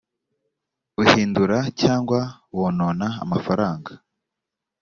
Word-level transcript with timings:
uhindura 1.01 1.57
cyangwa 1.81 2.19
wonona 2.57 3.07
amafaranga 3.23 3.91